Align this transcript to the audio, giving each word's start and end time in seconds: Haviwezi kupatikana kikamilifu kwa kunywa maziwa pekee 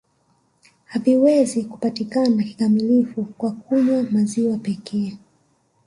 Haviwezi 0.85 1.63
kupatikana 1.63 2.43
kikamilifu 2.43 3.23
kwa 3.23 3.51
kunywa 3.51 4.03
maziwa 4.11 4.57
pekee 4.57 5.17